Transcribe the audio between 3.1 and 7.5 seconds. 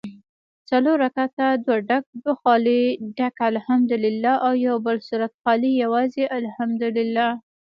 ډک الحمدوالله او یوبل سورت خالي یوازي الحمدوالله